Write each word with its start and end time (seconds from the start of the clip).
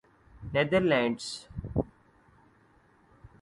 neither 0.53 0.83
lands 0.89 1.25